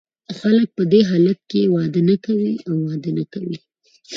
خلګ 0.37 0.67
په 0.75 0.83
دې 0.91 1.01
حالت 1.09 1.39
کې 1.49 1.71
واده 1.75 2.01
نه 2.09 2.15
کوي 2.25 2.53
او 2.69 2.75
واده 2.85 3.11
نه 3.17 3.23
کوي. 3.33 3.57